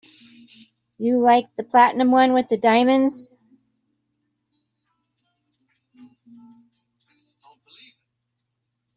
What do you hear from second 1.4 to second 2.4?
the platinum one